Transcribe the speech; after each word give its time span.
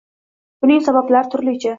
Buning 0.65 0.81
sabablari 0.87 1.31
turlicha. 1.37 1.69